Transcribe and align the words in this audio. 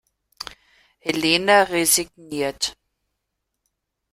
Helena 0.99 1.61
resigniert. 1.63 2.75